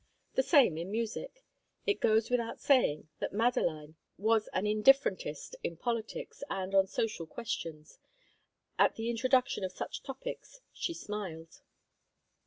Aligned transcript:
The 0.33 0.41
same 0.41 0.79
in 0.79 0.89
music. 0.89 1.45
It 1.85 1.99
goes 1.99 2.31
without 2.31 2.59
saying 2.59 3.09
that 3.19 3.33
Madeline 3.33 3.97
was 4.17 4.47
an 4.47 4.65
indifferentist 4.65 5.55
in 5.63 5.77
politics 5.77 6.41
and 6.49 6.73
on 6.73 6.87
social 6.87 7.27
questions; 7.27 7.99
at 8.79 8.95
the 8.95 9.11
introduction 9.11 9.63
of 9.63 9.73
such 9.73 10.01
topics, 10.01 10.61
she 10.73 10.95
smiled. 10.95 11.61